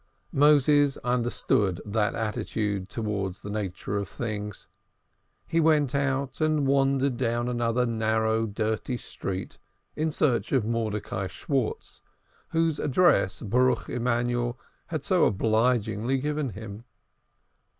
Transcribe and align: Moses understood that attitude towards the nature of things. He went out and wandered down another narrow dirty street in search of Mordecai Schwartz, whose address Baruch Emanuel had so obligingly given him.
Moses 0.33 0.97
understood 1.03 1.79
that 1.85 2.15
attitude 2.15 2.89
towards 2.89 3.43
the 3.43 3.51
nature 3.51 3.97
of 3.97 4.07
things. 4.07 4.67
He 5.45 5.59
went 5.59 5.93
out 5.93 6.41
and 6.41 6.65
wandered 6.65 7.17
down 7.17 7.47
another 7.47 7.85
narrow 7.85 8.47
dirty 8.47 8.97
street 8.97 9.59
in 9.95 10.11
search 10.11 10.51
of 10.53 10.65
Mordecai 10.65 11.27
Schwartz, 11.27 12.01
whose 12.49 12.79
address 12.79 13.41
Baruch 13.43 13.89
Emanuel 13.89 14.59
had 14.87 15.05
so 15.05 15.25
obligingly 15.25 16.17
given 16.17 16.49
him. 16.49 16.83